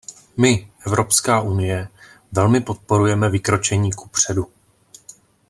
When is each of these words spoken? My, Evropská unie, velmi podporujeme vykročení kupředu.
My, 0.37 0.71
Evropská 0.87 1.41
unie, 1.41 1.87
velmi 2.31 2.61
podporujeme 2.61 3.29
vykročení 3.29 3.91
kupředu. 3.91 4.47